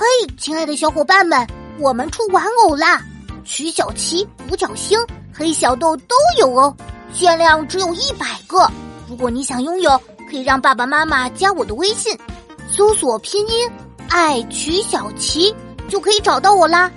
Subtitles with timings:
[0.00, 0.04] 嘿，
[0.38, 1.44] 亲爱的小伙伴们，
[1.80, 3.02] 我们出玩偶啦！
[3.44, 4.96] 曲小七、五角星、
[5.34, 6.72] 黑小豆都有哦，
[7.12, 8.70] 限量只有一百个。
[9.08, 10.00] 如果你想拥有，
[10.30, 12.16] 可以让爸爸妈妈加我的微信，
[12.70, 13.68] 搜索拼音
[14.08, 15.52] “爱曲小七”，
[15.90, 16.88] 就可以找到我啦。